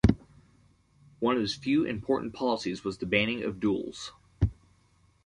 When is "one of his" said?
1.19-1.53